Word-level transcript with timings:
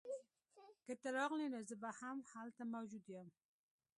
که 0.85 0.93
ته 1.01 1.09
راغلې 1.17 1.47
نو 1.53 1.59
زه 1.69 1.75
به 1.81 1.89
هم 1.99 2.17
هلته 2.31 2.63
موجود 2.73 3.05
یم 3.15 3.27